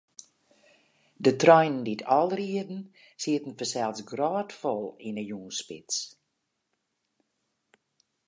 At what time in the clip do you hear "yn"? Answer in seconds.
5.07-5.19